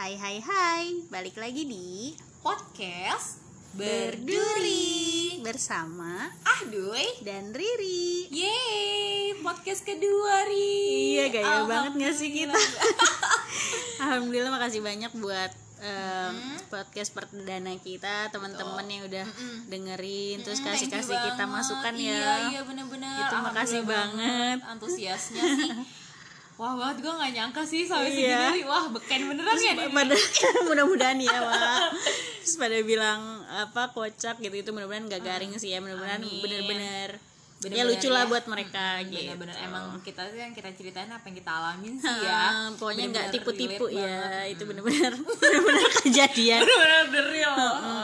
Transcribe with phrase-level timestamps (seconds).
[0.00, 3.36] Hai hai hai, balik lagi di podcast
[3.76, 8.32] Berduri bersama Ahduy dan Riri.
[8.32, 11.20] Yeay podcast kedua Ri.
[11.20, 12.56] Iya gaya banget gak sih kita?
[14.08, 14.48] Alhamdulillah.
[14.48, 15.52] Makasih banyak buat
[15.84, 16.34] em,
[16.72, 19.28] podcast perdana kita teman-teman yang udah
[19.68, 21.56] dengerin terus Mm, thank you kasih-kasih kita banget.
[21.60, 22.32] masukan iya, ya.
[22.48, 23.20] Iya bener-bener.
[23.20, 24.58] Itu makasih Alhamdulillah banget.
[24.64, 25.72] Antusiasnya sih
[26.60, 26.96] Wah banget.
[27.00, 28.52] Gue gak nyangka sih sampai Iya.
[28.52, 28.68] segini.
[28.68, 30.12] Wah beken beneran ya nih pada
[30.68, 31.88] mudah-mudahan ya Wak.
[32.44, 34.52] Terus pada bilang apa kocak gitu.
[34.52, 35.80] Itu mudah-mudahan gak garing sih ya.
[35.80, 36.20] Mudah-mudahan
[37.60, 38.30] Bener-bener ya lucu lah ya.
[38.32, 39.20] buat mereka gitu.
[39.36, 39.54] Bener-bener.
[39.60, 42.40] Emang kita tuh yang kita ceritain apa yang kita alamin sih ya.
[42.40, 44.00] Ah, pokoknya nggak tipu-tipu ya.
[44.00, 44.56] banget.
[44.56, 45.12] itu bener-bener
[45.44, 46.60] bener-bener kejadian.
[46.64, 47.52] Bener-bener real.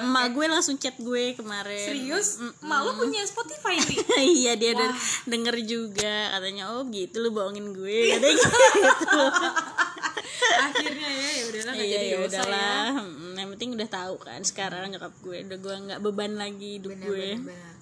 [0.04, 1.88] Emak gue langsung chat gue kemarin.
[1.88, 2.36] Serius?
[2.60, 3.98] Malu punya Spotify nih?
[4.44, 4.92] Iya dia udah
[5.24, 6.36] denger juga.
[6.36, 8.12] Katanya oh gitu lu bohongin gue.
[8.12, 9.22] Katanya gitu.
[10.68, 12.84] Akhirnya ya ya udahlah iya jadi ya udahlah.
[13.00, 15.48] Mm, yang penting udah tahu kan sekarang nyokap gue.
[15.48, 17.28] Udah gue nggak beban lagi hidup Bener, gue.
[17.40, 17.75] bener, bener.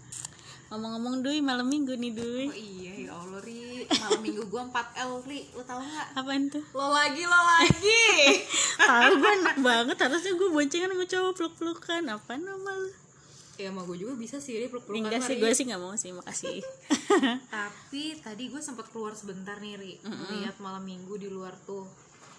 [0.74, 2.50] Ngomong-ngomong dui malam minggu nih dui.
[2.50, 3.86] Oh iya ya Allah Ri.
[3.86, 5.40] Malam minggu gue 4L Ri.
[5.54, 6.06] Lo tau gak?
[6.18, 6.64] apaan tuh?
[6.74, 8.06] Lo lagi lo lagi.
[8.82, 9.96] Tahu gue enak banget.
[10.02, 12.02] Harusnya gue boncengan sama cowok peluk-pelukan.
[12.10, 12.90] Apa nama lu
[13.54, 16.10] Ya sama gue juga bisa sih Ri peluk-pelukan enggak sih gue sih nggak mau sih
[16.10, 16.58] makasih.
[17.54, 19.92] Tapi tadi gue sempat keluar sebentar nih Ri.
[20.42, 21.86] Lihat malam minggu di luar tuh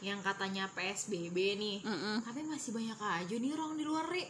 [0.03, 1.77] Yang katanya PSBB nih.
[1.87, 2.19] Mm-mm.
[2.19, 4.27] Tapi masih banyak aja nih orang di luar Ri.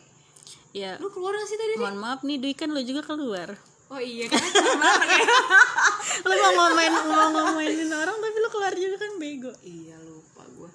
[0.77, 4.01] Ya Lu keluar gak sih tadi mohon maaf nih Dwi kan lo juga keluar Oh
[4.01, 4.33] iya ya.
[6.25, 9.51] Lo mau ngomain mau ngomainin orang tapi lo keluar juga kan bego.
[9.61, 10.69] Iya lupa gue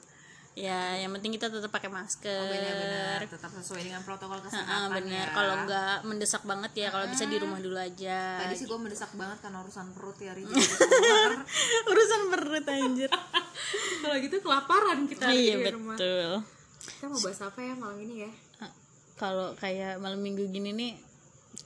[0.61, 2.29] ya yang penting kita tetap pakai masker.
[2.29, 6.89] Oh benar-benar Tetap sesuai dengan protokol kesehatan bener ya kalau nggak mendesak banget ya.
[6.93, 8.45] Kalau bisa di rumah dulu aja.
[8.45, 10.43] Tadi sih gue mendesak banget karena urusan perut ya Ri.
[10.45, 11.33] Jadi gue keluar.
[11.91, 13.11] urusan perut anjir.
[14.03, 15.97] Kalau gitu kelaparan kita iya di rumah.
[15.97, 16.31] betul.
[16.81, 18.31] Kita mau bahas apa ya malam ini ya?
[19.17, 20.93] Kalau kayak malam minggu gini nih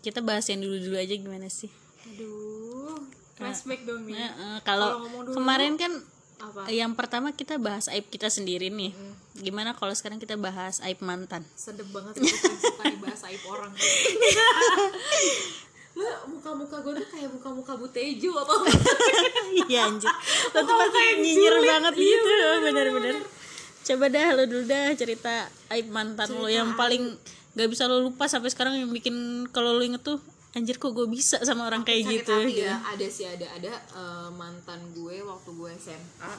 [0.04, 1.72] kita bahas yang dulu dulu aja gimana sih?
[2.12, 3.00] Aduh,
[3.40, 4.20] flashback dong nih.
[4.20, 6.04] Eh, eh, Kalau kemarin kan
[6.44, 6.68] Apa?
[6.68, 8.92] yang pertama kita bahas aib kita sendiri nih.
[9.40, 11.40] Gimana kalau sekarang kita bahas aib mantan?
[11.56, 13.72] Sedep banget suka dibahas aib orang.
[15.94, 16.04] Lu
[16.36, 18.66] muka-muka gue tuh kayak muka-muka butejo atau
[19.64, 20.10] iya anjir.
[20.52, 22.32] Lo tuh pasti nyinyir banget gitu.
[22.60, 23.16] bener-bener
[23.84, 25.44] coba dah lo dulu dah cerita
[25.76, 27.12] aib mantan lo yang paling
[27.54, 29.14] gak bisa lo lupa sampai sekarang yang bikin
[29.48, 30.18] kalau lo inget tuh
[30.52, 32.74] anjir kok gue bisa sama orang kayak sakit gitu hati ya.
[32.84, 36.32] Ada sih ada ada eh, mantan gue waktu gue SMA.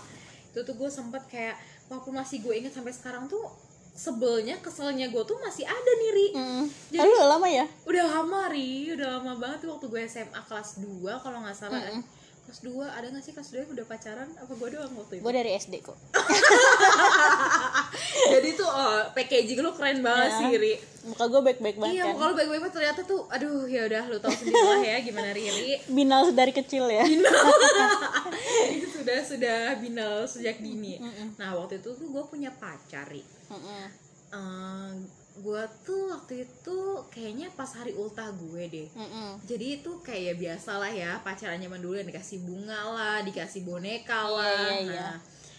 [0.50, 1.56] Itu tuh gue sempet kayak
[1.86, 3.44] waktu masih gue inget sampai sekarang tuh
[3.92, 6.28] sebelnya keselnya gue tuh masih ada nih Ri.
[6.32, 6.64] Hmm.
[6.90, 10.42] Jadi- Lalu udah lama ya udah lama ri udah lama banget tuh waktu gue SMA
[10.42, 10.84] kelas 2
[11.18, 12.04] kalau nggak salah eh,
[12.46, 14.30] kelas 2 ada nggak sih kelas 2 yang udah pacaran?
[14.38, 15.24] Apa gue doang waktu itu?
[15.26, 15.98] Gue dari SD kok.
[18.34, 20.38] Jadi tuh oh, packaging lu keren banget Ya.
[20.40, 20.74] sih ri.
[21.06, 22.16] Muka gue baik-baik banget iya kan.
[22.18, 22.76] kalau baik-baik banget.
[22.78, 26.86] Ternyata tuh aduh ya udah lu tahu sendiri lah ya gimana Riri binal dari kecil
[26.88, 27.04] ya.
[27.06, 30.98] Itu sudah sudah binal sejak dini.
[31.38, 33.22] Nah waktu itu tuh gue punya pacar ri.
[33.50, 33.86] Mm-mm.
[34.34, 34.90] Eh,
[35.36, 36.78] gue tuh waktu itu
[37.10, 38.88] kayaknya pas hari ultah gue deh.
[38.90, 39.36] Mm-mm.
[39.44, 43.62] jadi itu kayak ya biasa lah ya pacaran zaman dulu yang dikasih bunga lah dikasih
[43.62, 44.56] boneka Iya, lah.
[44.56, 45.04] iya, iya.
[45.04, 45.16] nah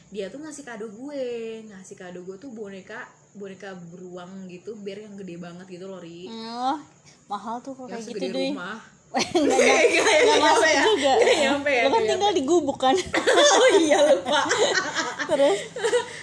[0.07, 1.25] dia tuh ngasih kado gue
[1.67, 6.25] ngasih kado gue tuh boneka boneka beruang gitu biar yang gede banget gitu loh ri.
[6.27, 6.79] Oh
[7.27, 8.79] mahal tuh kok yang kayak gitu deh rumah.
[9.17, 11.13] Nggak masuk juga.
[11.17, 12.97] Nggak nyampe ya, kan tinggal di gubuk kan?
[13.57, 14.41] Oh iya lupa.
[15.27, 15.59] Terus?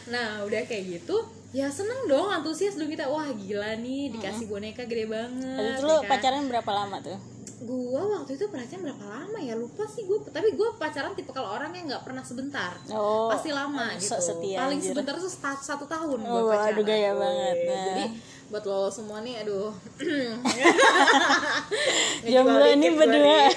[0.08, 1.16] Nah udah kayak gitu
[1.54, 3.06] ya seneng dong antusias dong kita.
[3.06, 6.10] Wah gila nih dikasih boneka gede banget itu ya lo kan?
[6.10, 7.18] pacaran berapa lama tuh?
[7.64, 9.54] Gua waktu itu pacaran berapa lama ya?
[9.54, 12.74] Lupa sih gue tapi gue pacaran tipe kalau orang yang nggak pernah sebentar.
[12.92, 14.18] Oh pasti lama gitu.
[14.20, 14.92] setia, paling anjir.
[14.92, 16.74] sebentar tuh satu, satu tahun gue Oh, pacaran.
[16.74, 17.58] aduh, gaya banget.
[17.64, 17.86] Nah.
[17.88, 18.06] jadi
[18.52, 19.72] buat lo semua nih aduh.
[22.28, 23.48] Jomblo ini berdua.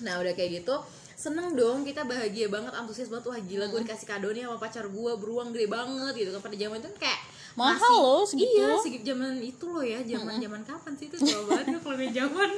[0.00, 0.76] Nah udah kayak gitu
[1.16, 3.24] seneng dong kita bahagia banget antusias banget.
[3.26, 6.40] Wah gila gue dikasih kado nih sama pacar gue beruang gede banget gitu kan.
[6.42, 7.20] Pada zaman itu kan kayak
[7.54, 8.52] Mahal masih- loh segitu.
[8.54, 11.16] iya segitu zaman itu loh ya zaman zaman kapan sih itu?
[11.18, 12.50] Jauh banget gue kalau main zaman.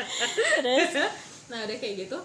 [0.58, 0.92] Terus?
[1.46, 2.18] Nah udah kayak gitu.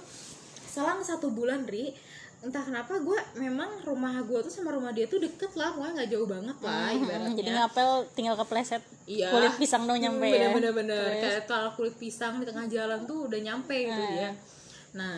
[0.66, 1.94] Selang satu bulan ri
[2.42, 6.10] entah kenapa gue memang rumah gue tuh sama rumah dia tuh deket lah pokoknya nggak
[6.10, 7.34] jauh banget lah Hmm, ibaratnya.
[7.38, 9.30] Jadi ngapel tinggal kepleset Iya.
[9.30, 10.50] kulit pisang dong nyampe Hmm, ya.
[10.50, 11.22] bener bener bener.
[11.22, 14.10] Kayak kalau kulit pisang di tengah jalan tuh udah nyampe gitu Nah.
[14.12, 14.32] dia
[14.92, 15.16] nah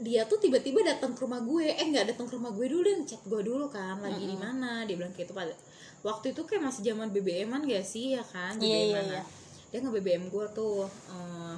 [0.00, 1.68] dia tuh tiba-tiba datang ke rumah gue.
[1.68, 4.88] Eh nggak datang ke rumah gue dulu dan chat gue dulu kan lagi di mana?
[4.88, 5.52] Dia bilang kayak itu pada
[6.00, 8.16] waktu itu kayak masih zaman BBM-an gak sih?
[8.16, 9.06] Ya kan BBM iya, -an.
[9.12, 9.22] iya.
[9.70, 11.56] dia nge BBM gue tuh eh,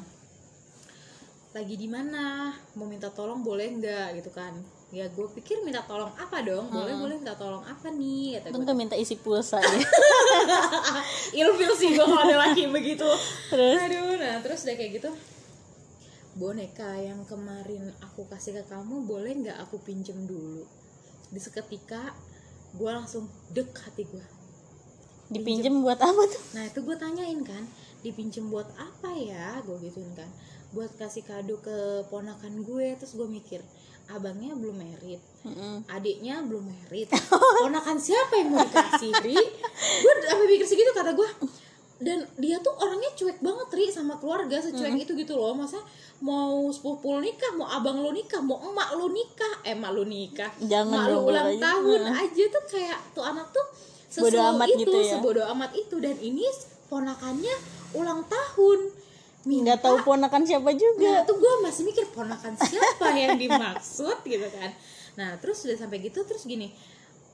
[1.55, 2.51] lagi di mana?
[2.75, 4.19] Mau minta tolong boleh nggak?
[4.19, 4.53] Gitu kan.
[4.91, 6.67] Ya gue pikir minta tolong apa dong?
[6.69, 8.43] Boleh boleh minta tolong apa nih?
[8.43, 8.75] Kata gue.
[8.75, 9.71] minta isi pulsa ya.
[11.47, 13.07] ilfil sih gue kalau laki begitu.
[13.55, 13.79] Terus?
[13.87, 15.11] aduh nah terus udah kayak gitu
[16.33, 20.65] boneka yang kemarin aku kasih ke kamu boleh nggak aku pinjem dulu?
[21.29, 22.13] Di seketika
[22.73, 24.25] gue langsung dek hati gue
[25.33, 26.43] Dipinjem buat apa tuh?
[26.53, 27.65] nah itu gue tanyain kan
[28.05, 29.61] dipinjem buat apa ya?
[29.65, 30.29] Gue gituin kan.
[30.73, 33.61] Buat kasih kado ke ponakan gue terus gue mikir
[34.11, 35.87] abangnya belum merit Mm-mm.
[35.89, 37.09] adiknya belum merit.
[37.65, 39.37] Ponakan siapa yang mau dikasih ri?
[40.03, 41.29] Gue sampai mikir segitu kata gue
[42.03, 45.79] dan dia tuh orangnya cuek banget ri sama keluarga secuek itu gitu loh masa
[46.23, 50.05] mau sepupu lo nikah mau abang lo nikah mau emak lo nikah eh emak lo
[50.07, 51.63] nikah Jangan emak lo ulang aja.
[51.63, 52.23] tahun Heeh.
[52.27, 53.67] aja tuh kayak tuh anak tuh
[54.13, 55.17] amat itu gitu ya.
[55.17, 56.45] sebodoh amat itu dan ini
[56.93, 57.55] ponakannya
[57.97, 58.81] ulang tahun
[59.43, 61.19] Nggak tahu ponakan siapa juga.
[61.19, 64.71] Nah, tuh gue masih mikir ponakan siapa yang dimaksud gitu kan.
[65.19, 66.71] Nah, terus udah sampai gitu terus gini.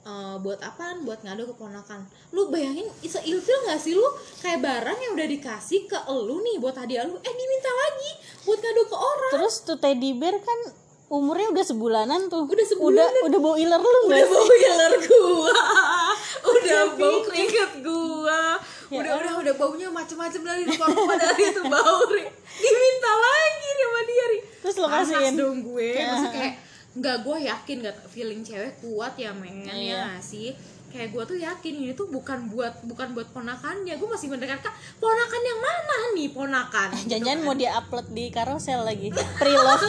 [0.02, 1.02] Eh, buat apaan?
[1.02, 2.04] Buat ngado ke ponakan.
[2.30, 4.04] Lu bayangin isa ilfil gak sih lu
[4.38, 8.10] kayak barang yang udah dikasih ke elu nih buat hadiah lu, eh diminta lagi
[8.44, 9.32] buat ngado ke orang.
[9.34, 10.60] Terus tuh teddy bear kan
[11.08, 12.44] umurnya udah sebulanan tuh.
[12.44, 13.08] Udah sebulanan.
[13.24, 14.28] Udah, udah bau iler lu Udah sih?
[14.28, 15.56] bau iler gua.
[16.56, 18.40] udah bau keringet gua.
[18.88, 22.08] Ya Udah udah udah baunya macem-macem dari rupa-rupa dari itu bau.
[22.60, 24.26] Diminta lagi nih sama dia.
[24.58, 25.32] Terus lo kasihin.
[25.36, 26.08] dong gue Ya.
[26.12, 26.54] Maksudnya kayak
[26.94, 29.76] nggak gue yakin nggak feeling cewek kuat ya men Iya.
[29.76, 30.56] ya nggak sih
[30.88, 35.42] kayak gue tuh yakin ini tuh bukan buat bukan buat ponakannya gue masih mendengarkan ponakan
[35.44, 37.46] yang mana nih ponakan Gitu Jangan-jangan kan.
[37.46, 39.12] mau dia upload di carousel lagi.
[39.12, 39.84] Pre-love.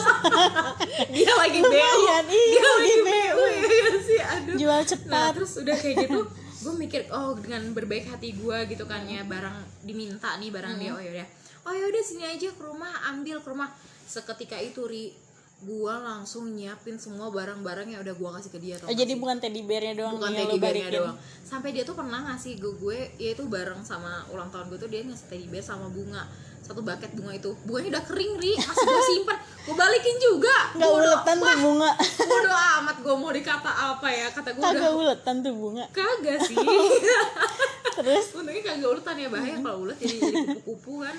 [1.16, 3.62] dia lagi BU Lumayan, iya, dia lagi BU ya
[4.00, 5.32] sih aduh Jual nah cepat.
[5.40, 6.20] terus udah kayak gitu
[6.68, 9.56] gue mikir oh dengan berbaik hati gue gitu kan ya barang
[9.88, 11.28] diminta nih barang dia oh yaudah
[11.64, 13.72] oh yaudah sini aja ke rumah ambil ke rumah
[14.04, 15.16] seketika itu ri
[15.60, 19.20] gue langsung nyiapin semua barang-barang yang udah gue kasih ke dia tau Oh, jadi sih?
[19.20, 21.16] bukan teddy bearnya doang bukan teddy bearnya doang.
[21.42, 25.04] Sampai dia tuh pernah ngasih gue ya itu bareng sama ulang tahun gue tuh dia
[25.04, 26.24] ngasih teddy bear sama bunga.
[26.60, 27.52] Satu bucket bunga itu.
[27.64, 28.54] Bunganya udah kering ri.
[28.56, 30.56] Masih gue simpan gue balikin juga.
[30.74, 31.92] Nggak uletan tuh bunga.
[32.24, 34.28] bodo amat gue mau dikata apa ya.
[34.32, 35.86] Kata gue udah Kagak uletan tuh bunga.
[35.92, 36.56] kagak sih.
[38.00, 38.26] Terus?
[38.32, 39.56] Untungnya kagak uletan ya bahaya.
[39.58, 41.18] Kalau ulet jadi jadi kupu-kupu kan.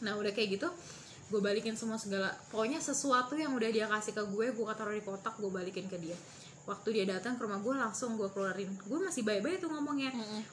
[0.00, 0.68] Nah udah kayak gitu
[1.24, 2.32] gue balikin semua segala.
[2.52, 5.96] Pokoknya sesuatu yang udah dia kasih ke gue gue taruh di kotak gue balikin ke
[5.96, 6.16] dia
[6.64, 8.72] waktu dia datang ke rumah gue langsung gue keluarin.
[8.80, 10.08] Gue masih baik-baik tuh ngomongnya.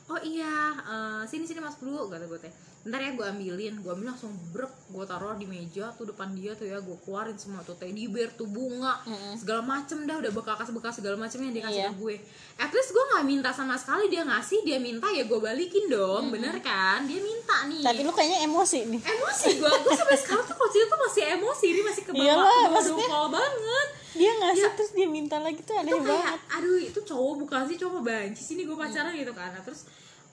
[0.06, 2.52] Oh iya eh, sini sini masuk dulu kata gue teh.
[2.82, 6.52] Bentar ya gue ambilin gue ambil langsung brek gue taruh di meja tuh depan dia
[6.52, 8.98] tuh ya gue keluarin semua tuh teddy bear tuh bunga
[9.36, 11.90] segala macem dah udah bekas-bekas segala macem yang dia kasih Iya.
[11.90, 12.16] ke gue.
[12.58, 16.28] At least gue nggak minta sama sekali dia ngasih dia minta ya gue balikin dong
[16.28, 17.06] bener kan?
[17.06, 17.86] Dia minta nih.
[17.86, 19.00] Tapi lu kayaknya emosi nih.
[19.00, 22.26] emosi gue gue sampai sekarang tuh kalau cerita tuh masih emosi dia masih ke bawah
[22.26, 24.72] Iyalah, ke bawah maksudnya- dongkol banget Dia ngasih Ya.
[24.74, 26.40] terus dia minta lagi tuh aneh itu kayak banget.
[26.52, 27.78] aduh itu cowok bukan sih?
[27.78, 29.50] Cowok banci sini gue pacaran gitu kan.
[29.50, 29.88] Nah, terus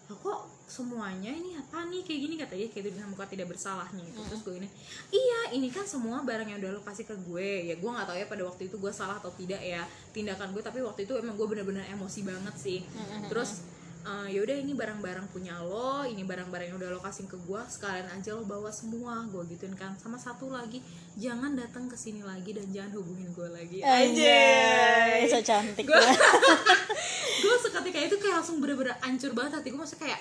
[0.09, 2.01] "Lah, kok semuanya ini apa nih?
[2.01, 4.69] Kayak gini kata dia kayak itu dengan muka tidak bersalahnya itu terus gue ini
[5.11, 7.69] iya ini kan semua barang yang udah lo kasih ke gue.
[7.69, 10.61] Ya gue nggak tahu ya pada waktu itu gue salah atau tidak ya tindakan gue
[10.61, 12.81] tapi waktu itu emang gue bener-bener emosi banget sih.
[13.29, 13.63] Terus
[14.05, 18.07] eh, yaudah ini barang-barang punya lo ini barang-barang yang udah lo kasih ke gue sekalian
[18.13, 19.27] aja lo bawa semua.
[19.31, 19.97] Gue gituin kan.
[19.99, 20.79] Sama satu lagi
[21.19, 23.79] jangan datang ke sini lagi dan jangan hubungin gue lagi.
[23.83, 26.13] Anjay, so cantik Gua- ya.
[27.43, 30.21] gue seketika itu kayak langsung bener-bener hancur banget hati gue maksudnya kayak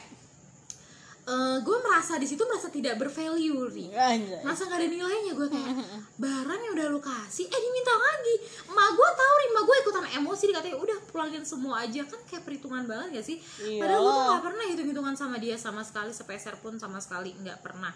[1.27, 3.91] eh gue merasa di situ merasa tidak bervalue ri.
[3.91, 4.39] Anjay.
[4.47, 5.75] merasa gak ada nilainya gue kayak
[6.23, 8.35] barang yang udah lu kasih eh diminta lagi.
[8.63, 12.01] Emak gue tahu ri emak gue ikutan emosi dikatanya udah pulangin semua aja.
[12.07, 13.37] Kan kayak perhitungan banget gak sih?
[13.75, 17.35] Padahal gue tuh gak pernah hitung hitungan sama dia sama sekali sepeser pun sama sekali
[17.35, 17.91] nggak pernah.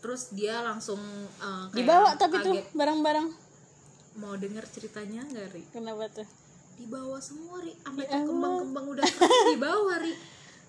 [0.00, 1.00] Terus dia langsung
[1.36, 2.66] eh, kayak Dibawa tapi tuh kaget.
[2.72, 3.28] barang-barang.
[4.16, 5.62] mau denger ceritanya nggak ri?
[5.68, 6.24] Kenapa tuh?
[6.76, 7.76] dibawa semua ri.
[7.84, 9.04] Sampai Ya tuh kembang-kembang udah
[9.52, 10.12] dibawa ri.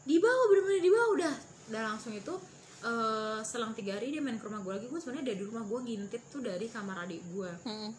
[0.03, 1.35] Dibawa bener-bener dibawa udah
[1.67, 2.33] udah langsung itu
[2.79, 4.87] eh, selang tiga hari dia main ke rumah gue lagi.
[4.87, 7.91] Gue sebenarnya dari rumah gue ngintip tuh dari kamar adik gue Mm.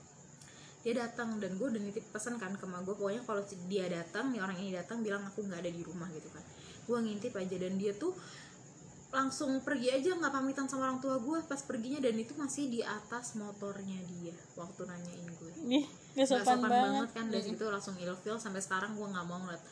[0.79, 4.31] dia datang dan gue udah nitip pesan kan ke emak gue pokoknya kalau dia datang
[4.31, 6.41] nih orang ini datang bilang aku nggak ada di rumah gitu kan.
[6.87, 8.15] Gue ngintip aja dan dia tuh
[9.09, 12.81] langsung pergi aja nggak pamitan sama orang tua gue pas perginya dan itu masih di
[12.81, 15.65] atas motornya dia waktu nanyain gue gak
[16.15, 17.09] Nggak sopan, banget.
[17.11, 18.37] kan dari situ langsung ilfil.
[18.37, 19.63] Sampai sekarang gue nggak mau ngeliat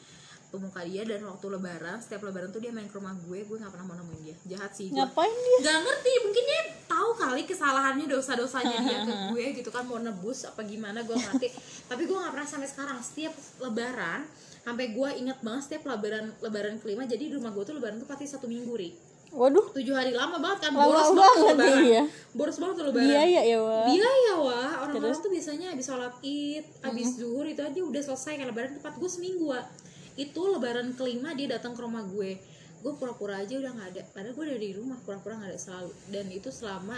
[0.46, 3.56] tuh muka dia dan waktu lebaran setiap lebaran tuh dia main ke rumah gue gue
[3.56, 4.36] nggak pernah mau nemuin dia.
[4.46, 5.58] Jahat sih gue Ngapain dia?
[5.60, 10.44] nggak ngerti mungkin dia tahu kali kesalahannya dosa-dosanya dia ke gue gitu kan mau nebus
[10.44, 11.48] apa gimana gue ngerti.
[11.90, 12.98] Tapi gue nggak pernah sampai sekarang.
[12.98, 14.20] Setiap lebaran
[14.62, 18.06] sampai gue inget banget setiap lebaran lebaran kelima jadi di rumah gue tuh lebaran tuh
[18.06, 18.90] pasti satu minggu ri.
[19.26, 19.68] Waduh.
[19.68, 21.82] Tujuh hari lama banget kan Lama boros banget, banget tuh lebaran.
[21.84, 22.02] iya.
[22.32, 23.06] boros banget tuh lebaran.
[23.06, 27.74] Biaya ya wah biaya wah orang-orang tuh biasanya habis sholat id habis zuhur itu aja
[27.76, 29.66] udah selesai kan lebaran tepat gue seminggu Wak.
[30.16, 32.40] Itu lebaran kelima dia datang ke rumah gue.
[32.80, 35.92] Gue pura-pura aja udah nggak ada padahal gue udah di rumah pura-pura nggak ada selalu.
[36.08, 36.96] Dan itu selama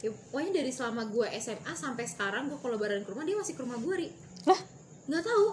[0.00, 3.54] ya, pokoknya dari selama gue SMA sampai sekarang gue kalau lebaran ke rumah dia masih
[3.54, 4.08] ke rumah gue ri.
[4.44, 4.60] Lah?
[5.06, 5.46] Nggak tahu.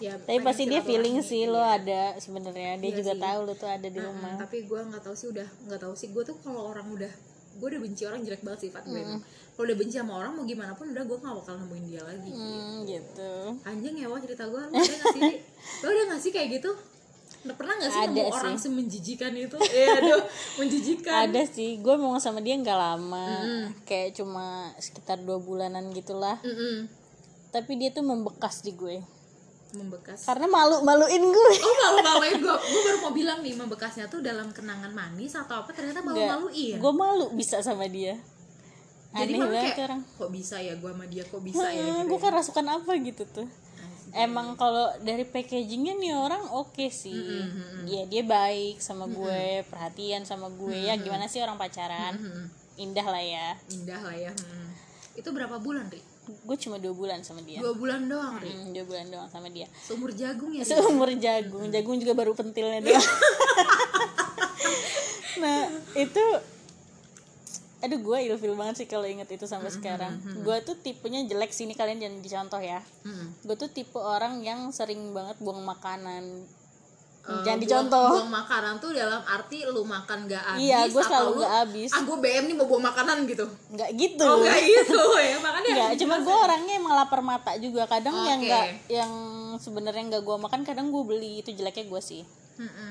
[0.00, 1.78] Ya tapi pasti dia feeling sih lo iya.
[1.78, 2.74] ada sebenarnya.
[2.76, 3.22] Dia Iya juga sih.
[3.22, 4.34] tahu lo tuh ada di Mm-mm, rumah.
[4.34, 6.08] tapi gue nggak tahu sih udah nggak tahu sih.
[6.10, 7.12] Gue tuh kalau orang udah
[7.52, 9.20] gue udah benci orang jelek banget sifat gue emang.
[9.52, 12.30] kalau udah benci sama orang mau gimana pun udah gue gak bakal nemuin dia lagi.
[12.30, 13.32] Hmm, gitu.
[13.62, 15.36] Anjing ya wah cerita gue lo ada gak sih Dik?
[15.80, 16.70] lo udah gak sih kayak gitu?
[17.42, 18.32] Nah, pernah gak sih Ada nemu sih.
[18.38, 19.56] orang semenjijikan itu?
[19.58, 20.22] Iya aduh
[20.56, 21.20] menjijikan.
[21.26, 21.70] Ada sih.
[21.78, 23.26] Gue mau sama dia nggak lama.
[23.82, 26.38] Kayak cuma sekitar dua bulanan gitulah.
[26.40, 26.86] Mm-mm.
[27.50, 29.04] tapi dia tuh membekas di gue
[29.72, 30.24] membekas.
[30.28, 31.52] Karena malu maluin gue.
[31.64, 32.56] Oh malu maluin gue.
[32.56, 36.76] Gue baru mau bilang nih membekasnya tuh dalam kenangan manis atau apa ternyata malu maluin.
[36.76, 38.20] Gue malu bisa sama dia.
[39.12, 40.00] Jadi aneh banget kayak orang.
[40.16, 41.84] Kok bisa ya gue sama dia kok bisa ya?
[41.84, 42.24] Gitu gue ya.
[42.24, 43.48] kan rasukan apa gitu tuh.
[44.12, 47.16] Emang kalau dari packagingnya nih orang oke sih.
[47.88, 50.76] Dia dia baik sama gue perhatian sama gue.
[50.76, 52.16] Ya gimana sih orang pacaran?
[52.16, 52.46] Mm-mm.
[52.80, 53.48] indah lah ya.
[53.68, 54.68] Indah lah ya Mm.
[55.20, 56.00] itu berapa bulan ri
[56.34, 57.60] gue cuma dua bulan sama dia.
[57.60, 59.68] Dua bulan doang Hmm, dua bulan doang sama dia.
[59.80, 61.68] Seumur jagung ya seumur jagung.
[61.68, 63.00] Jagung juga baru pentilnya doang.
[65.42, 65.66] Nah
[65.98, 66.24] itu
[67.82, 70.14] aduh gue ilfil banget sih kalau inget itu sampai sekarang.
[70.22, 72.78] gue tuh tipenya jelek sih ini kalian jangan dicontoh ya.
[73.02, 73.42] Mm.
[73.42, 76.46] gue tuh tipe orang yang sering banget buang makanan
[77.22, 81.30] Eh, jangan dicontoh buang makanan tuh dalam arti lu makan gak habis Iya, atau selalu
[81.30, 81.90] lu, nggak habis.
[81.94, 83.46] ah gue BM nih mau buang makanan gitu.
[83.70, 84.26] Nggak gitu.
[84.26, 87.86] Oh nggak gitu ya makanya Nggak, cuma gue orangnya emang lapar mata juga.
[87.86, 88.48] Kadang yang Oke.
[88.48, 89.12] nggak yang
[89.56, 91.32] sebenarnya nggak gue makan kadang gue beli.
[91.38, 92.22] Itu jeleknya gue sih.
[92.58, 92.90] Mm-mm.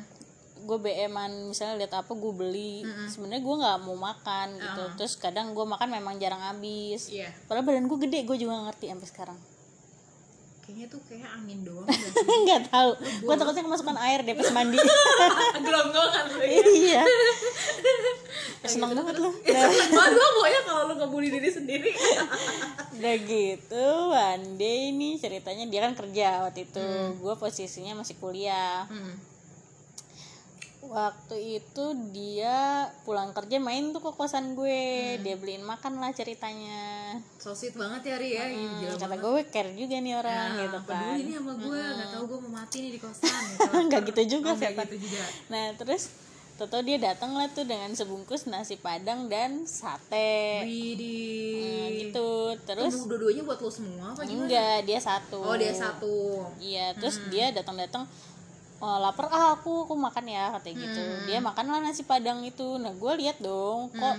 [0.61, 2.87] gue BM-an misalnya lihat apa gue beli.
[3.07, 4.83] Sebenarnya gue nggak mau makan gitu.
[4.95, 7.09] Terus kadang gue makan memang jarang habis.
[7.09, 7.35] Iya.
[7.45, 9.39] Padahal badan gue gede gue juga nggak ngerti sampai sekarang
[10.61, 11.87] kayaknya tuh kayak angin doang
[12.45, 12.91] nggak tahu.
[13.25, 14.77] Gue takutnya kemasukan air deh pas mandi.
[15.65, 16.61] Gelonggongan lu ya.
[16.61, 17.03] Iya.
[18.71, 21.91] Seneng banget loh Seneng banget gue pokoknya kalau lu ngebully diri sendiri.
[22.97, 26.85] Udah gitu one day nih ceritanya dia kan kerja waktu itu.
[27.17, 28.85] Gue posisinya masih kuliah.
[28.85, 29.30] Hmm.
[30.91, 37.15] Waktu itu dia pulang kerja main tuh ke kosan gue dia beliin makan lah ceritanya.
[37.39, 38.43] So sweet banget ya Ri ya.
[38.51, 40.63] Ih, gila kata gue care juga nih orang banget.
[40.67, 41.15] gitu kan.
[41.15, 43.71] nih sama gue nggak tahu gue mau mati nih di kosan gitu.
[43.87, 44.83] nggak gitu juga Oh, setan.
[44.91, 45.23] gitu juga.
[45.47, 46.03] Nah terus
[46.51, 50.61] Toto dia datang lah tuh dengan sebungkus nasi padang dan sate.
[50.61, 51.57] Widih.
[51.57, 52.29] Nah, gitu.
[52.69, 54.45] Terus dua-duanya buat lo semua apa gimana?
[54.45, 55.41] enggak dia satu.
[55.41, 56.45] Oh dia satu.
[56.61, 58.05] Iya terus dia datang-datang
[58.81, 61.01] oh, lapar ah aku aku makan ya katanya gitu.
[61.29, 62.81] Dia makan lah nasi padang itu.
[62.81, 64.17] Nah gue lihat dong kok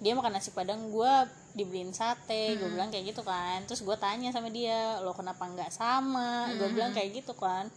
[0.00, 1.12] dia makan nasi padang gue
[1.54, 2.56] dibeliin sate.
[2.56, 3.62] Gue bilang kayak gitu kan.
[3.68, 6.48] Terus gue tanya sama dia lo kenapa nggak sama?
[6.56, 7.68] Gue bilang kayak gitu kan.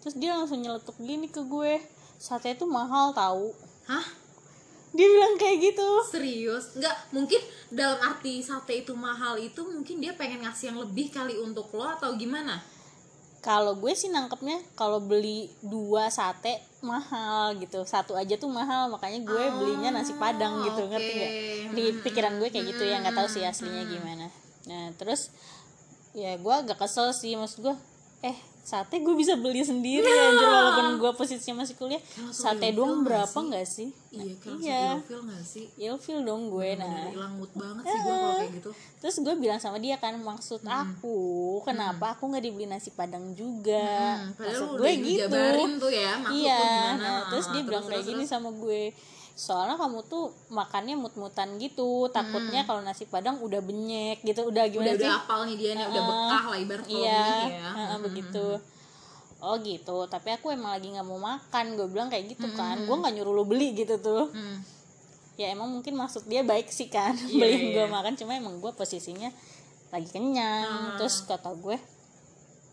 [0.00, 1.82] Terus dia langsung nyeletuk gini ke gue
[2.14, 3.52] sate itu mahal tahu
[3.90, 4.24] Hah?
[4.94, 5.88] dia bilang kayak gitu.
[6.06, 6.78] Serius?
[6.78, 7.42] Enggak, mungkin
[7.74, 11.82] dalam arti sate itu mahal itu mungkin dia pengen ngasih yang lebih kali untuk lo
[11.90, 12.62] atau gimana?
[13.44, 17.84] Kalau gue sih nangkepnya kalau beli dua sate mahal gitu.
[17.84, 20.96] Satu aja tuh mahal makanya gue belinya nasi padang gitu oke.
[20.96, 21.32] ngerti gak
[21.76, 24.32] di pikiran gue kayak gitu ya nggak tahu sih aslinya gimana.
[24.64, 25.28] Nah terus
[26.16, 27.76] ya gue agak kesel sih maksud gue
[28.24, 32.00] eh sate gue bisa beli sendiri anjir walaupun gue posisinya masih kuliah.
[32.32, 33.92] Sate doang berapa nggak sih?
[34.08, 34.84] Iya, kayak iya.
[34.96, 35.64] langsung ilfil gak sih?
[35.76, 36.88] ilfil dong gue nah.
[36.88, 38.70] Bener hilang mood banget sih gue kalau kayak gitu.
[39.04, 41.18] Terus gue bilang sama dia kan maksud aku
[41.68, 44.24] kenapa aku nggak dibeli nasi padang juga?
[44.24, 45.38] Hmm, padahal maksud gue gitu.
[45.76, 46.64] tuh ya iya.
[46.96, 48.96] nah, terus Ah, dia bilang kayak gini sama gue
[49.34, 54.94] soalnya kamu tuh makannya mut-mutan gitu takutnya kalau nasi padang udah benyek gitu udah gimana
[54.94, 54.94] Hmm.
[54.94, 55.10] udah sih?
[55.10, 57.26] udah apal nih dia nih udah bekah lah ibarat iya.
[57.50, 57.68] ya.
[57.74, 58.46] Heeh, begitu.
[59.38, 59.98] Oh gitu.
[60.06, 62.78] Tapi aku emang lagi nggak mau makan gue bilang kayak gitu kan.
[62.80, 64.30] Gue nggak nyuruh lo beli gitu tuh.
[64.30, 64.62] Hmm.
[65.34, 67.74] ya emang mungkin maksud dia baik sih kan Iya, beliin iya.
[67.74, 68.14] gue makan.
[68.14, 69.34] Cuma emang gue posisinya
[69.90, 70.94] lagi kenyang.
[70.94, 71.74] Terus kata gue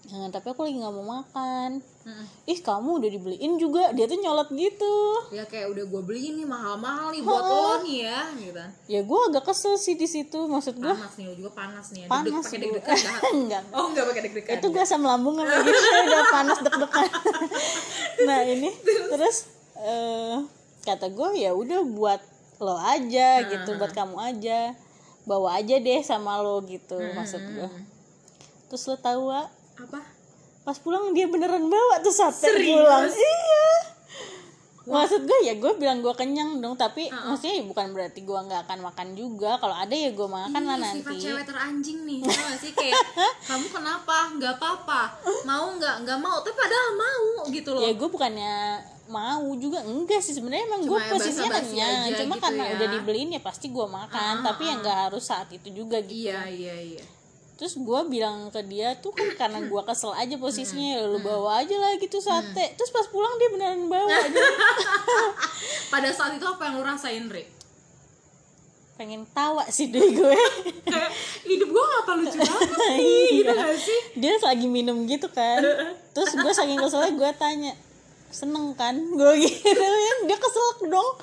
[0.01, 1.79] "Eh, tapi aku lagi nggak mau makan.
[2.01, 2.25] Mm-mm.
[2.49, 3.93] ih kamu udah dibeliin juga.
[3.93, 4.95] Dia tuh nyolot gitu.
[5.29, 8.63] Ya kayak udah gue beliin nih mahal-mahal nih buat lo nih ya gitu.
[8.89, 12.01] Ya gue agak kesel sih di situ maksud gue panas nih juga panas nih.
[12.01, 12.97] Ya panas pakai deg-degan
[13.37, 13.63] enggak.
[13.69, 15.77] Oh enggak pakai deg-degan itu gue asam lambung sama gitu.
[16.09, 17.09] Udah panas deg-degan.
[18.25, 19.37] Nah ini terus?
[19.77, 20.37] eh,
[20.81, 22.21] kata gue ya udah buat
[22.57, 24.73] lo aja gitu buat kamu aja.
[25.21, 27.69] Bawa aja deh sama lo gitu maksud gue
[28.65, 29.60] terus lo tahu Wak?
[29.79, 29.99] Apa?
[30.61, 32.77] Pas pulang dia beneran bawa tuh sate Serius?
[32.77, 33.09] pulang.
[33.09, 33.65] Iya.
[34.81, 38.65] Maksud gue ya gue bilang gue kenyang dong tapi maksudnya ya bukan berarti gue nggak
[38.65, 39.61] akan makan juga.
[39.61, 41.21] Kalau ada ya gue makan lah sifat nanti.
[41.21, 42.71] cewek teranjing nih tau gak sih?
[42.73, 42.97] Kayak
[43.49, 44.17] kamu kenapa?
[44.41, 45.01] Nggak apa-apa.
[45.45, 45.95] Mau nggak?
[46.01, 46.37] Nggak mau.
[46.41, 47.81] Tapi padahal mau gitu loh.
[47.85, 48.55] Ya gue bukannya
[49.05, 50.33] mau juga enggak sih.
[50.33, 52.09] Sebenarnya emang gue ya posisinya kenyang.
[52.25, 52.71] cuma gitu karena ya.
[52.77, 54.33] udah dibeliin ya pasti gue makan.
[54.41, 56.25] Ah, tapi ya nggak harus saat itu juga gitu.
[56.25, 57.05] Iya iya iya
[57.61, 61.13] terus gue bilang ke dia tuh kan karena gue kesel aja posisinya ya Hmm.
[61.13, 62.73] lu bawa aja lah gitu sate.
[62.73, 64.09] Terus pas pulang dia beneran bawa.
[64.17, 64.41] Aja
[65.87, 67.45] pada saat itu apa yang lu rasain Re?
[68.97, 70.37] pengen tawa sih deh gue.
[70.85, 71.09] Kayak
[71.49, 73.99] hidup gue ngapa lucu banget nih gitu gak sih?
[74.13, 75.61] Dia lagi minum gitu kan.
[76.13, 77.73] Terus gue saking keselnya gue tanya
[78.29, 78.93] seneng kan?
[78.93, 81.13] Gue gitu ya dia keselak dong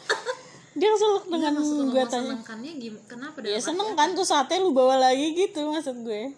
[0.79, 2.23] dia keselak dengan maksud lu gue tanya.
[2.31, 6.31] senengkannya gim- kenapa ya seneng kan tuh sate lu bawa lagi gitu maksud gue.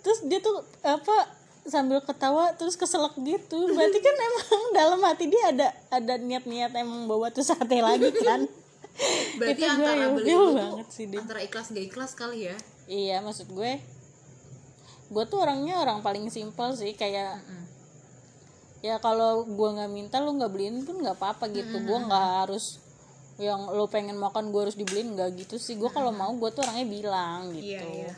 [0.00, 1.16] Terus dia tuh apa
[1.62, 3.58] sambil ketawa terus keselak gitu.
[3.68, 8.46] Berarti kan emang dalam hati dia ada ada niat-niat emang bawa tuh sate lagi kan?
[9.38, 11.18] Berarti Itu gue antara beli ilfil itu banget sih dia.
[11.18, 12.56] antara ikhlas gak ikhlas kali ya?
[12.84, 13.72] Iya maksud gue
[15.08, 17.64] gue tuh orangnya orang paling simpel sih kayak Mm.
[18.82, 21.78] ya kalau gue nggak minta lu nggak beliin pun nggak apa-apa gitu.
[21.80, 22.81] Gue nggak harus
[23.42, 25.74] yang lo pengen makan gue harus dibeliin nggak gitu sih.
[25.74, 27.82] Gue kalau mau gue tuh orangnya bilang gitu.
[27.82, 27.82] iya.
[27.82, 28.14] Iya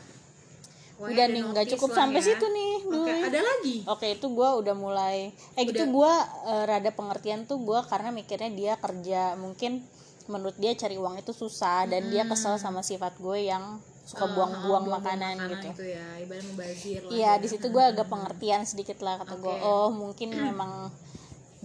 [0.95, 2.27] Wah, udah ada nih nggak cukup sampai ya.
[2.31, 3.27] situ nih oke Duy.
[3.27, 3.75] ada lagi?
[3.83, 6.13] Oke itu gue udah mulai eh gitu gue
[6.47, 9.35] rada pengertian tuh gue karena mikirnya dia kerja.
[9.35, 9.83] Mungkin
[10.31, 14.85] menurut dia cari uang itu susah dan dia kesel sama sifat gue yang suka buang-buang
[14.85, 15.69] makanan, gitu.
[15.73, 19.55] itu ya ibarat membazir lah Iya di situ gue agak pengertian sedikit lah kata gue
[19.65, 20.93] oh mungkin memang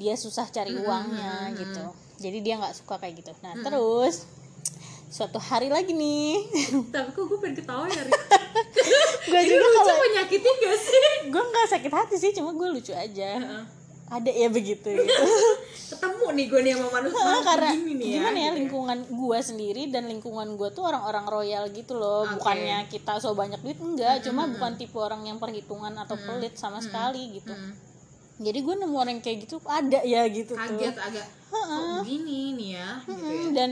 [0.01, 1.85] dia susah cari uangnya gitu.
[2.17, 3.33] Jadi dia nggak suka kayak gitu.
[3.45, 4.25] Nah terus
[5.13, 6.49] suatu hari lagi nih.
[6.95, 8.03] Tapi kok gue pengen ketawa ya
[9.31, 11.01] gue juga lucu kalau menyakitin gak sih?
[11.29, 13.31] Gue nggak sakit hati sih cuma gue lucu aja.
[14.11, 15.23] Ada ya begitu gitu
[15.91, 17.23] ketemu nih gue nih sama manusia.
[17.23, 21.27] Nah, karena begini nih gimana ya gitu lingkungan gua sendiri dan lingkungan gua tuh orang-orang
[21.27, 22.27] royal gitu loh.
[22.27, 22.39] Oke.
[22.39, 24.23] bukannya kita so banyak duit enggak.
[24.23, 27.51] Cuma bukan tipe orang yang perhitungan atau pelit sama sekali gitu.
[27.51, 27.90] Hmm.
[28.41, 31.67] Jadi gue nemu orang kayak gitu ada ya gitu kaget tuh agak kok
[32.03, 32.91] begini nih ya?
[33.05, 33.51] Gitu ya.
[33.53, 33.71] dan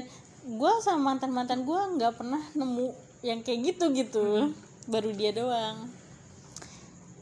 [0.58, 2.88] gua sama mantan mantan gua nggak pernah nemu
[3.22, 4.26] yang kayak gitu gitu.
[4.88, 5.90] Baru dia doang.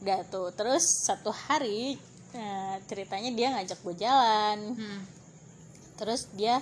[0.01, 0.53] Udah tuh.
[0.53, 1.97] Terus satu hari
[2.31, 4.59] eh, ceritanya dia ngajak gue jalan.
[4.77, 5.01] Hmm.
[5.97, 6.61] terus dia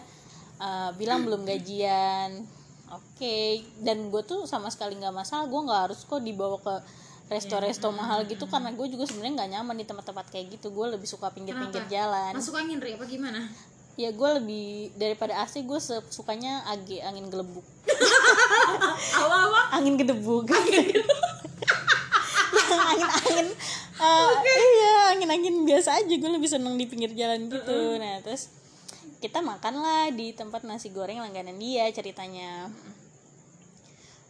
[0.64, 2.48] uh, bilang belum gajian.
[2.88, 3.68] Oke.
[3.84, 5.44] Dan gue tuh sama sekali nggak masalah.
[5.52, 6.76] Gue nggak harus kok dibawa ke
[7.26, 10.70] resto-resto mahal gitu karena gue juga sebenarnya nggak nyaman di tempat-tempat kayak gitu.
[10.70, 12.38] Gue lebih suka pinggir-pinggir jalan.
[12.38, 13.50] Masuk angin Ri apa gimana?
[13.96, 15.80] Ya gue lebih daripada AC gue
[16.12, 17.64] sukanya ag angin gelembuk
[19.24, 20.44] apa apa angin gedebuk.
[20.52, 21.00] Angin
[23.08, 23.48] angin
[23.96, 26.14] eh, iya angin angin biasa aja.
[26.14, 27.96] Gue lebih seneng di pinggir jalan gitu.
[27.96, 28.52] Nah terus
[29.24, 32.70] kita makan lah di tempat nasi goreng langganan dia ceritanya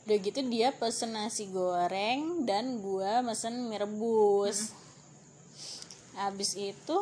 [0.05, 4.69] udah gitu dia pesen nasi goreng dan gua mesen mie rebus.
[6.13, 6.97] Habis itu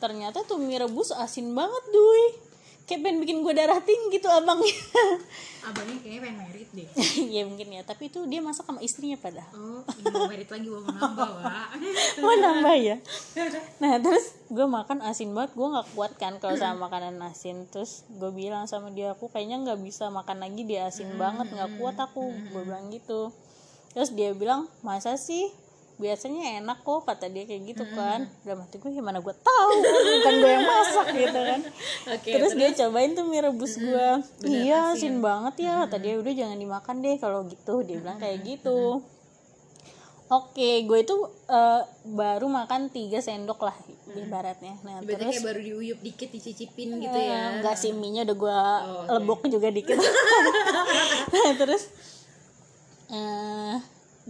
[0.00, 2.49] ternyata tuh mie rebus asin banget duy
[2.90, 4.74] kayak pengen bikin gue darah tinggi tuh abangnya.
[5.70, 6.88] Abangnya kayaknya pengen merit deh.
[7.38, 7.86] Ya mungkin ya.
[7.86, 9.54] Tapi itu dia masak sama istrinya padahal.
[9.54, 11.28] Oh ini mau merit lagi mau nambah
[12.26, 12.96] mau nambah ya?
[13.78, 15.54] Nah terus gue makan asin banget.
[15.54, 17.70] Gue nggak kuat kan kalau sama makanan asin.
[17.70, 21.46] Terus gue bilang sama dia aku kayaknya nggak bisa makan lagi dia asin banget.
[21.46, 22.34] Nggak kuat aku.
[22.50, 23.30] Gue bilang gitu.
[23.94, 25.46] Terus dia bilang masa sih
[26.00, 28.24] biasanya enak kok kata dia kayak gitu kan.
[28.42, 29.70] Dalam hati gue gimana gue tahu?
[29.84, 31.60] Bukan gue yang masak gitu kan.
[32.16, 34.08] Oke, terus, dia cobain tuh mie rebus gue
[34.48, 35.84] iya asin banget ya.
[35.84, 37.84] Kata dia udah jangan dimakan deh kalau gitu.
[37.84, 39.04] Dia bilang kayak gitu.
[40.30, 41.16] Oke, gue itu
[41.50, 43.76] eh, baru makan 3 sendok lah
[44.14, 44.78] ibaratnya.
[44.86, 47.58] Nah, berarti terus kayak baru diuyup dikit dicicipin gitu eh, ya.
[47.58, 48.58] enggak sih mie udah gue
[49.10, 49.98] Oh, lebok juga dikit.
[51.34, 51.90] nah, terus
[53.10, 53.76] eh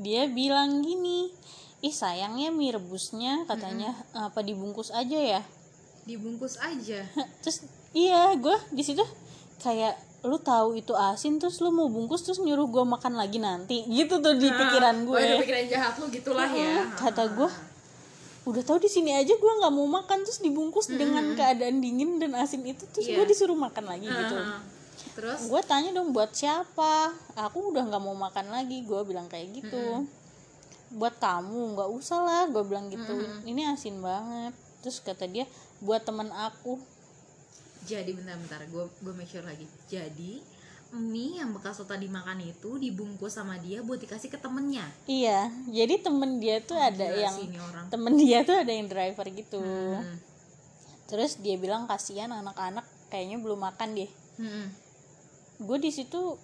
[0.00, 1.28] dia bilang gini,
[1.80, 5.42] ih sayangnya mie rebusnya katanya apa dibungkus aja ya.
[6.04, 7.04] dibungkus aja?
[7.44, 9.04] Terus iya gue di situ
[9.60, 13.84] kayak lu tahu itu asin terus lu mau bungkus terus nyuruh gue makan lagi nanti.
[13.88, 16.88] Gitu tuh di pikiran gue oh, ada pikiran jahat lu gitulah ya.
[16.96, 17.48] Kata gue
[18.48, 22.32] udah tahu di sini aja gue nggak mau makan terus dibungkus dengan keadaan dingin dan
[22.36, 23.20] asin itu terus Iya.
[23.20, 24.36] gue disuruh makan lagi gitu.
[24.36, 24.60] Ah,
[25.16, 25.40] terus?
[25.48, 27.12] Gue tanya dong buat siapa?
[27.36, 30.04] Aku udah nggak mau makan lagi gue bilang kayak gitu
[30.90, 32.42] buat kamu nggak usah lah.
[32.50, 33.14] Gue bilang gitu.
[33.46, 34.54] Ini asin banget.
[34.82, 35.46] Terus kata dia
[35.78, 36.78] buat teman aku.
[37.86, 39.64] Jadi bentar-bentar gue gue make sure lagi.
[39.88, 40.42] Jadi
[40.90, 44.90] mie yang bekas lo tadi makan itu dibungkus sama dia buat dikasih ke temennya.
[45.06, 45.48] Iya.
[45.70, 47.84] Jadi temen dia tuh ada Gila yang orang.
[47.88, 49.62] temen dia tuh ada yang driver gitu.
[49.62, 50.18] Hmm.
[51.10, 54.06] terus dia bilang kasihan anak-anak kayaknya belum makan deh.
[54.38, 54.66] Mm-mm.
[55.60, 56.38] gue di situ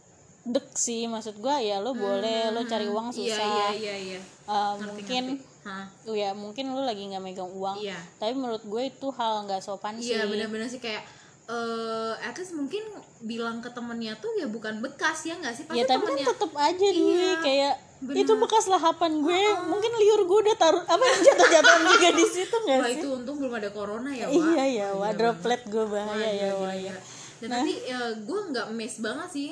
[0.46, 1.04] dek sih.
[1.04, 3.46] Maksud gue ya lo boleh lo cari uang iya susah.
[3.48, 4.20] iya iya iya.
[4.20, 5.54] Eh, Ngerti, mungkin ngerti.
[5.62, 5.82] Hah.
[6.06, 7.76] oh ya mungkin lo lagi nggak megang uang.
[7.76, 7.98] Iya.
[8.16, 10.14] tapi menurut gue itu hal nggak sopan sih.
[10.14, 11.02] Iya benar-benar sih kayak
[11.46, 12.82] eh at least mungkin
[13.20, 15.62] bilang ke temennya tuh ya bukan bekas ya nggak sih?
[15.64, 18.14] Pasti ya tapi kan temennya tetep aja dulu Iya, kayak bener.
[18.20, 19.40] itu bekas lahapan gue.
[19.64, 22.98] Mungkin liur gue udah taruh apa jatuh-jatuhan juga di situ nggak wah sih?
[22.98, 26.30] itu untung belum ada corona ya iya ya Wah, wah gila droplet gue bahaya Wah,
[26.32, 26.90] ya wah ya.
[26.90, 26.98] Gila.
[27.37, 29.48] dan tapi ya, gue nggak mes banget sih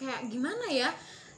[0.00, 0.88] kayak gimana ya?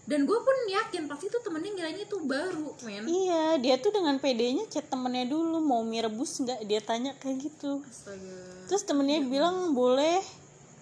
[0.03, 3.07] Dan gue pun yakin pasti tuh temennya ngiranya itu baru men.
[3.07, 6.66] Iya dia tuh dengan pedenya chat temennya dulu mau mie rebus nggak?
[6.66, 7.87] Dia tanya kayak gitu.
[7.87, 8.66] Astaga.
[8.66, 10.18] Terus temennya bilang boleh.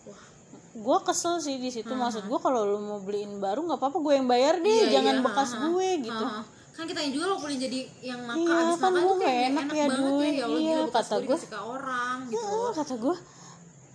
[0.09, 0.25] Wah.
[0.73, 1.93] Gue kesel sih di situ.
[1.93, 4.89] Maksud gue kalau lu mau beliin baru nggak apa-apa gue yang bayar deh.
[4.89, 5.65] Iya, jangan iya, bekas ha-ha.
[5.69, 6.25] gue gitu.
[6.25, 6.59] Ha-ha.
[6.71, 9.43] kan kita juga lo boleh jadi yang makan Iya, abis kan makan gua tuh kayak
[9.53, 10.01] enak ya, banget ya.
[10.01, 12.59] Ya Allah Iya, gila kata gue orang gitu.
[12.73, 13.17] Kata gue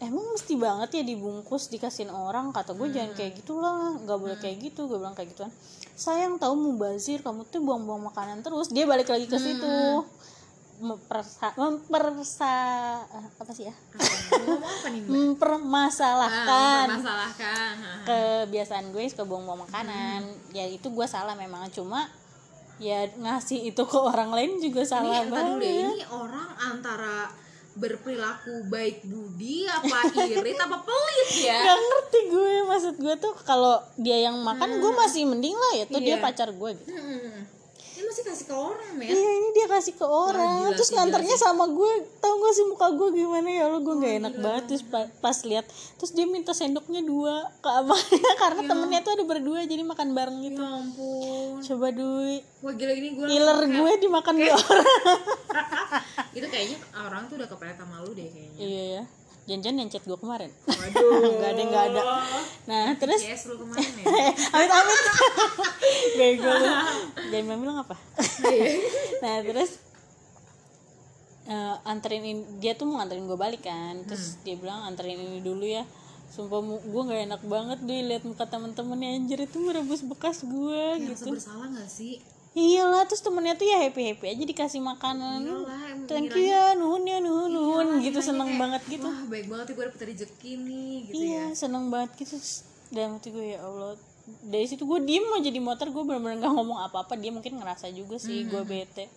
[0.03, 4.59] emang mesti banget ya dibungkus dikasihin orang kata gue jangan kayak gitulah nggak boleh kayak
[4.59, 5.51] gitu gue bilang kayak gituan.
[5.95, 10.03] Sayang tahu mubazir kamu tuh buang-buang makanan terus dia balik lagi ke situ.
[10.75, 12.55] Mempersa mempersa
[13.07, 13.75] eh, apa sih ya?
[13.95, 15.07] Mbak?
[15.07, 16.85] mempermasalahkan.
[16.99, 20.27] Masalahkan kebiasaan gue suka buang-buang makanan.
[20.51, 22.11] Ya itu gue salah memang cuma
[22.75, 25.95] ya ngasih itu ke orang lain juga salah ini dulu deh, banget.
[25.95, 27.31] ini orang antara
[27.75, 33.75] berperilaku baik budi apa irit apa pelit ya Gak ngerti gue maksud gue tuh kalau
[33.95, 36.23] dia yang makan gue masih mending lah ya tuh dia Iya.
[36.23, 37.43] pacar gue gitu Hmm.
[38.25, 40.65] Kasih ke orang men iya ini dia kasih ke orang.
[40.65, 41.91] Gila terus nganternya sama gue.
[42.17, 43.47] Tau gak sih muka gue gimana?
[43.47, 45.65] Ya lo gue nggak enak banget terus pa- pas lihat.
[45.95, 50.37] Terus dia minta sendoknya dua ke abangnya karena temennya tuh ada berdua jadi makan bareng
[50.41, 51.61] ya gitu ampun.
[51.61, 52.43] Coba duit.
[52.59, 54.87] Wah gila ini gue ngiler gue dimakan dua orang.
[56.37, 58.59] Itu kayaknya orang tuh udah kepelet sama lu deh kayaknya.
[58.59, 59.03] Iya ya
[59.45, 60.49] janjian yang chat gue kemarin.
[60.65, 61.37] Waduh.
[61.37, 62.01] Nggak ada nggak ada.
[62.65, 64.05] Nah terus yes lu kemarin ya?
[64.57, 65.03] Amit amit.
[66.17, 66.71] Bego lu.
[67.29, 67.95] Jangan mau bilang apa?
[69.23, 69.71] Nah terus
[71.45, 74.01] eh, anterin in- dia tuh mau nganterin gue balik kan.
[74.09, 75.85] Terus dia bilang anterin ini dulu ya.
[76.25, 79.21] Sumpah gue nggak enak banget deh lihat muka temen-temennya.
[79.21, 81.37] Anjir itu merebus bekas gue ya, rasa gitu.
[81.37, 82.17] bersalah gak sih
[82.55, 85.43] iyalah terus temennya tuh ya happy happy aja dikasih makanan.
[85.43, 87.87] Iyalah, thank you ya nuhun ya nuhun nuhun.
[87.99, 89.03] gitu seneng banget gitu.
[89.03, 91.59] Wah baik banget ya gue dapet rezeki nih gitu iya ya.
[91.67, 92.39] seneng banget gitu.
[92.95, 93.99] Dalam hati gue ya Allah.
[94.25, 97.19] Dari situ gue diem aja di motor gue bener-bener gak ngomong apa-apa.
[97.19, 99.11] Dia mungkin ngerasa juga sih gue bete.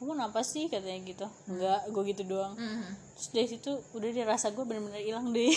[0.00, 0.72] Kamu kenapa sih?
[0.72, 1.26] katanya gitu.
[1.44, 2.56] Enggak gue gitu doang.
[2.56, 3.12] Mhm.
[3.18, 5.52] terus dari situ udah dia rasa gue bener-bener hilang deh.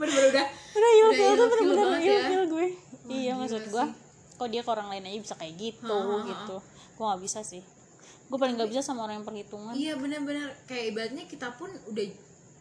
[0.00, 0.46] Bener-bener udah
[0.78, 2.42] udah ilfil bener-bener banget ya.
[2.48, 2.66] gue.
[3.10, 3.86] Iya maksud gue
[4.40, 6.56] kok dia ke orang lain aja bisa kayak gitu gitu.
[6.96, 7.60] Gue nggak bisa sih.
[8.26, 9.72] Gue paling nggak bisa sama orang yang perhitungan.
[9.72, 10.48] Iya benar-benar.
[10.64, 12.04] Kayak ibaratnya kita pun udah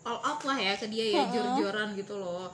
[0.01, 2.51] all out lah ya ke dia ya jor-joran gitu loh.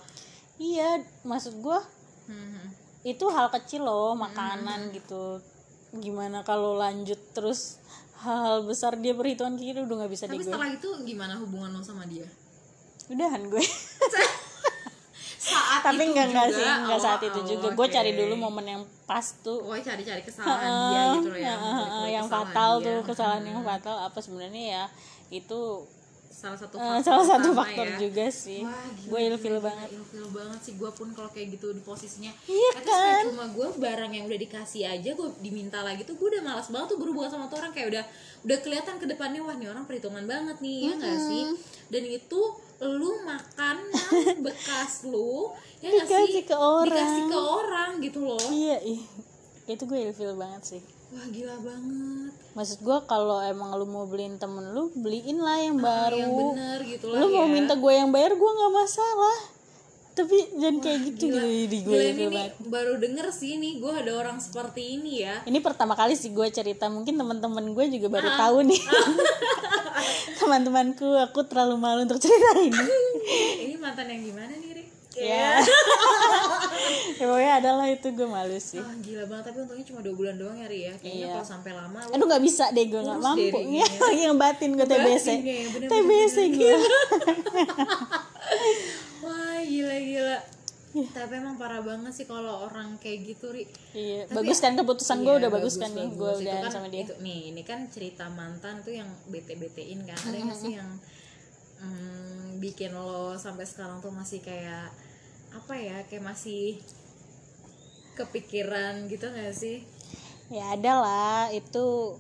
[0.56, 1.80] iya maksud gue
[2.26, 2.66] Mhm.
[3.04, 5.42] itu hal kecil loh makanan gitu.
[5.92, 7.78] Gimana kalau lanjut terus
[8.18, 11.34] hal besar dia perhitungan kayak gitu udah nggak bisa Tapi deh gue setelah itu gimana
[11.36, 12.26] hubungan lo sama dia?
[13.06, 13.62] udahan gue
[15.46, 17.94] Saat tapi itu enggak sih enggak saat oh, itu oh, juga gue oke.
[17.94, 21.54] cari dulu momen yang pas tuh Oh cari-cari kesalahan dia gitu loh ya.
[21.54, 22.86] Heeh, membalik-balik yang fatal dia.
[22.90, 24.84] tuh kesalahan yang fatal apa sebenarnya ya
[25.30, 25.62] itu
[26.36, 27.96] Salah satu faktor salah satu faktor ya.
[27.96, 28.60] juga sih
[29.08, 33.24] gue ilfil banget ilfil banget sih gue pun kalau kayak gitu di posisinya Iya kan?
[33.32, 36.92] cuma gue barang yang udah dikasih aja gue diminta lagi tuh gue udah malas banget
[36.92, 38.04] tuh berhubungan sama tuh orang kayak udah
[38.52, 41.44] udah kelihatan ke depannya wah nih orang perhitungan banget nih ya nggak sih
[41.88, 42.42] dan itu
[42.78, 43.78] lu makan
[44.20, 45.48] yang bekas lu
[45.80, 46.92] ya Dikasih ke orang.
[46.92, 48.42] dikasih ke orang gitu loh.
[48.46, 49.02] Iya ih.
[49.66, 50.82] Itu gue ilfil banget sih.
[51.08, 52.32] Wah gila banget.
[52.52, 56.80] Maksud gue kalau emang lu mau beliin temen lu beliin lah yang baru yang bener
[56.84, 57.36] gitu lah lu ya.
[57.36, 59.38] mau minta gue yang bayar gue nggak masalah.
[60.14, 63.94] Tapi jangan kayak gitu gila, gitu di gue gila ini baru denger sih nih gue
[63.94, 65.44] ada orang seperti ini ya.
[65.44, 68.38] Ini pertama kali sih gue cerita mungkin teman-teman gue juga baru Ah.
[68.42, 68.80] tahu nih
[70.40, 72.74] teman-temanku aku terlalu malu untuk cerita ini
[73.66, 74.88] ini mantan yang gimana nih Rik?
[75.16, 75.58] ya.
[77.16, 78.78] Ya pokoknya adalah itu gue malu sih.
[78.78, 80.94] Ah, gila banget tapi untungnya cuma dua bulan doang ya Ri ya.
[81.00, 81.28] Kayaknya Iya.
[81.32, 83.58] kalau sampai lama lu aduh nggak bisa deh gue nggak mampu.
[83.72, 83.88] Ya.
[84.28, 85.28] Yang batin gue TBC.
[85.88, 86.74] TBC gue
[89.24, 90.38] wah gila gila
[91.12, 93.68] tapi emang parah banget sih kalau orang kayak gitu ri.
[93.92, 96.16] Iya Tapi bagus kan keputusan gue Iya, udah bagus, kan nih bagus.
[96.16, 97.04] gue udah kan, sama dia.
[97.04, 100.16] itu, nih ini kan cerita mantan tuh yang bete betein kan.
[100.16, 100.90] Ada nggak sih yang
[101.78, 104.88] mm, bikin lo sampai sekarang tuh masih kayak
[105.52, 106.80] apa ya kayak masih
[108.14, 109.84] kepikiran gitu nggak sih?
[110.48, 112.16] Ya ada lah itu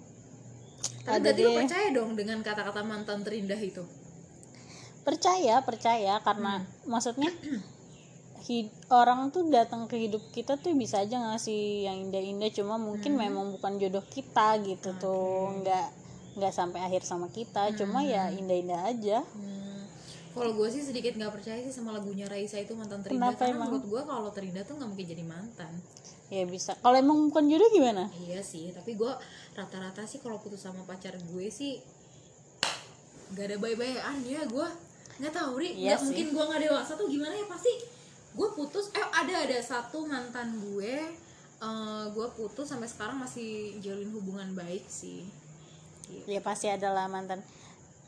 [1.06, 1.58] tapi Ada berarti lo deh.
[1.62, 3.86] percaya dong dengan kata-kata mantan terindah itu?
[5.06, 7.30] Percaya percaya karena maksudnya
[8.46, 13.16] hid- orang tuh datang ke hidup kita tuh bisa aja ngasih yang indah-indah cuma mungkin
[13.16, 15.52] memang bukan jodoh kita gitu tuh.
[15.58, 15.88] Nggak
[16.36, 19.24] nggak sampai akhir sama kita cuma ya indah-indah aja.
[19.26, 19.88] Hmm.
[20.32, 23.56] Kalau gue sih sedikit nggak percaya sih sama lagunya Raisa itu mantan terindah Kenapa karena
[23.56, 23.70] emang?
[23.72, 25.74] menurut gue kalau terindah tuh nggak mungkin jadi mantan.
[26.26, 26.74] ya bisa.
[26.76, 28.10] Kalau emang bukan jodoh gimana?
[28.20, 29.12] Iya sih, tapi gue
[29.54, 31.78] rata-rata sih kalau putus sama pacar gue sih
[33.32, 34.68] gak ada bye-byean ya gue
[35.16, 35.70] nggak tahu ri.
[35.72, 36.06] Iya nggak sih.
[36.06, 37.72] mungkin gue nggak dewasa tuh gimana ya pasti
[38.36, 39.58] gue putus eh ada ada.
[39.64, 40.94] Satu mantan gue
[41.56, 45.24] eh gue putus sampai sekarang masih jalin hubungan baik sih.
[46.06, 46.28] Gitu.
[46.30, 47.42] ya pasti adalah mantan.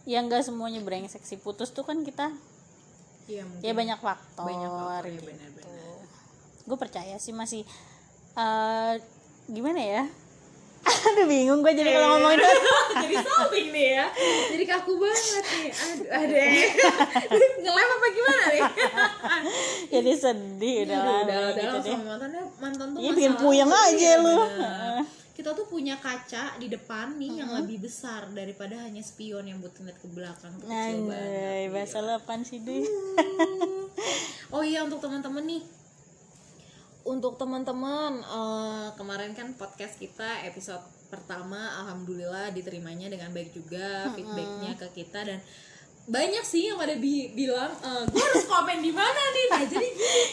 [0.06, 1.40] Yang nggak semuanya brengsek sih.
[1.40, 2.30] Putus tuh kan kita
[3.28, 3.64] Iya mungkin.
[3.66, 5.26] ya banyak faktor, banyak faktor ya gitu.
[5.28, 6.00] benar-benar.
[6.68, 7.64] Gue percaya sih masih
[8.38, 8.94] eh
[9.48, 10.04] gimana ya
[10.88, 12.40] aduh bingung gue jadi kalau ngomongin
[13.04, 14.06] jadi salting nih ya.
[14.52, 15.70] Jadi kaku banget nih.
[15.70, 16.40] Aduh ada
[17.62, 18.64] ngelem apa gimana nih?
[19.94, 24.16] Jadi sedih udah lah udah udah gitu mantannya mantan tuh Iya, bikin puyeng aja iya,
[24.20, 24.36] lu.
[25.32, 29.70] kita tuh punya kaca di depan nih yang lebih besar daripada hanya spion yang buat
[29.76, 31.14] ngeliat ke belakang kecil banget.
[31.14, 32.82] Anjay, bahasa lu apaan sih deh?
[34.50, 35.62] oh iya untuk teman-teman nih
[37.08, 44.76] untuk teman-teman eh, kemarin kan podcast kita episode pertama alhamdulillah diterimanya dengan baik juga feedbacknya
[44.76, 45.40] ke kita dan
[46.06, 47.68] banyak sih yang pada bi- bilang
[48.06, 49.88] gue harus komen di mana nih nah jadi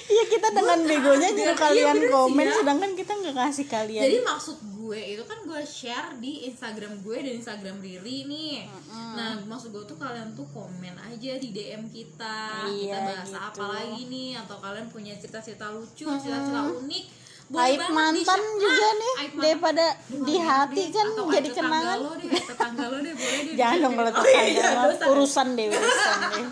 [0.04, 2.54] Iya kita dengan begonya Iya, nyuruh iya, kalian sih komen, ya.
[2.54, 4.02] sedangkan kita nggak kasih kalian.
[4.04, 8.68] Jadi maksud gue itu kan gue share di Instagram gue dan Instagram Riri nih.
[8.90, 12.36] Nah maksud gue tuh kalian tuh komen aja di DM kita.
[12.62, 13.40] kita Iya, bahas gitu.
[13.40, 17.04] apa lagi nih atau kalian punya cerita-cerita lucu, cerita-cerita unik.
[17.46, 18.56] Aib mantan di-share.
[18.58, 19.42] juga Ah, nih aib mantan.
[19.42, 20.88] daripada Aduh, di hati deh.
[20.90, 21.98] kan Atau jadi tetangga kenangan.
[21.98, 23.54] lo deh, tetangga lo deh boleh deh.
[23.54, 26.46] Jangan dong kalau Oh, iya, iya, tetangga urusan deh urusan deh.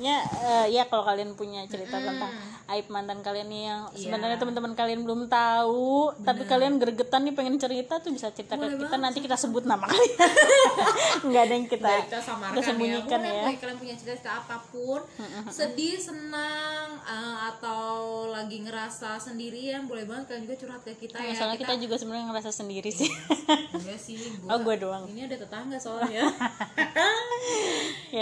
[0.00, 2.30] Ya, eh, ya kalau kalian punya cerita tentang
[2.68, 4.00] aib mantan kalian nih yang Iya.
[4.04, 8.76] sebenarnya teman-teman kalian belum tahu, tapi kalian gregetan nih pengen cerita tuh bisa cerita ke
[8.76, 10.16] kita nanti kita sebut nama kalian.
[11.24, 13.32] Enggak ada yang kita kita samarkan kita sembunyikan ya.
[13.32, 13.56] ya.
[13.56, 15.00] Kalian punya cerita apa pun,
[15.48, 17.88] sedih, senang, eh, atau
[18.28, 21.32] lagi ngerasa sendirian, boleh banget kalian juga curhat ke kita ya.
[21.32, 23.08] Masalah kita juga sebenarnya ngerasa sendiri sih.
[23.72, 25.04] Enggak sih, gua, Oh, gua doang.
[25.08, 26.28] Ini ada tetangga soalnya.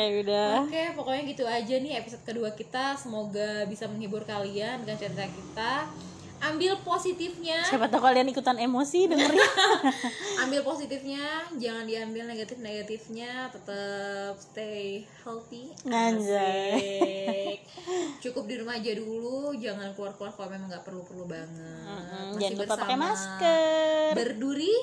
[0.05, 0.51] ya udah.
[0.69, 2.99] Oke, pokoknya gitu aja nih episode kedua kita.
[3.01, 5.73] Semoga bisa menghibur kalian dengan cerita kita.
[6.37, 9.41] Ambil positifnya, Siapa tahu kalian ikutan emosi dengerin.
[10.45, 13.49] ambil positifnya, jangan diambil negatif-negatifnya.
[13.49, 15.73] Tetap stay healthy.
[15.89, 17.57] Anjay.
[18.21, 21.57] Cukup di rumah aja dulu, jangan keluar-keluar kalau memang nggak perlu-perlu banget.
[21.89, 24.11] Mm, Masih Jangan lupa pakai bersama masker.
[24.13, 24.75] Berduri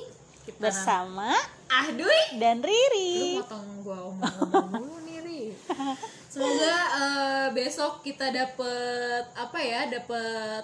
[0.44, 1.32] kita Bersama
[1.68, 2.22] Ah, Dui.
[2.38, 3.40] dan Lu Riri.
[3.40, 5.42] potong gua omong-omong dulu nih Ri.
[6.32, 10.64] Semoga eh, besok kita dapet apa ya, dapet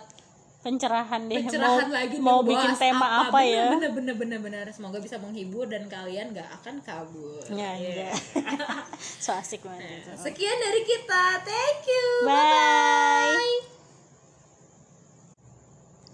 [0.59, 1.39] Pencerahan deh.
[1.39, 3.71] pencerahan mau, lagi mau bikin tema apa, ya?
[3.71, 4.65] Bener bener bener bener.
[4.69, 7.39] Semoga bisa menghibur dan kalian gak akan kabur.
[7.47, 8.11] Ya, Yeah.
[8.11, 8.83] enggak.
[9.23, 10.11] so asik banget itu.
[10.19, 11.23] Sekian dari kita.
[11.41, 12.27] Thank you.